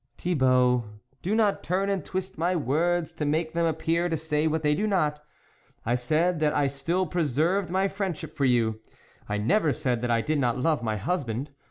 [0.17, 0.85] "Thibault,
[1.21, 4.73] do not turn and twist my words to make them appear to say what they
[4.73, 5.23] do not.
[5.85, 8.79] I said that I still preserved my friendship for you,
[9.29, 11.51] I never said that I did not love my husband.